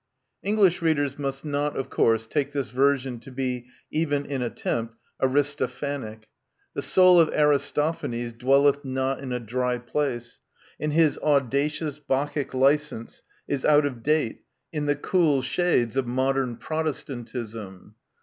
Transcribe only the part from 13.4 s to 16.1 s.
is out of date in the "cool shades of